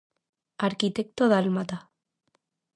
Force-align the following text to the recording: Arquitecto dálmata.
Arquitecto 0.67 1.23
dálmata. 1.33 1.77